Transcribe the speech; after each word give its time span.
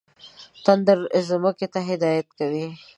تندر 0.65 0.99
ځمکې 1.29 1.67
ته 1.73 1.79
هدایت 1.89 2.27
کوي. 2.39 2.67